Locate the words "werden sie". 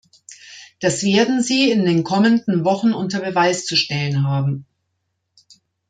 1.03-1.69